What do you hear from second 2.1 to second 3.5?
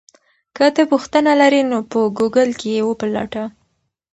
ګوګل کې یې وپلټه.